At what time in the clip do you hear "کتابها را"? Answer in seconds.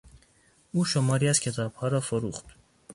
1.39-1.99